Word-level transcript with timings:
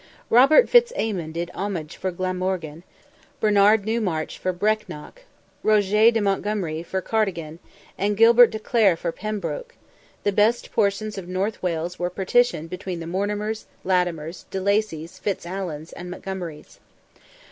Robert 0.31 0.67
Fitz 0.67 0.91
Aymon 0.95 1.31
did 1.31 1.51
homage 1.53 1.95
for 1.95 2.09
Glamorgan, 2.09 2.81
Bernard 3.39 3.85
Newmarch 3.85 4.31
for 4.35 4.51
Brecknock, 4.51 5.25
Roger 5.61 6.09
de 6.09 6.19
Montgomery 6.19 6.81
for 6.81 7.01
Cardigan, 7.01 7.59
and 7.99 8.17
Gilbert 8.17 8.49
de 8.49 8.57
Clare 8.57 8.97
for 8.97 9.11
Pembroke: 9.11 9.75
the 10.23 10.31
best 10.31 10.71
portions 10.71 11.19
of 11.19 11.27
North 11.27 11.61
Wales 11.61 11.99
were 11.99 12.09
partitioned 12.09 12.67
between 12.71 12.99
the 12.99 13.05
Mortimers, 13.05 13.67
Latimers, 13.83 14.45
De 14.49 14.59
Lacys, 14.59 15.19
Fitz 15.19 15.45
Alans, 15.45 15.91
and 15.93 16.09
Montgomerys. 16.09 16.79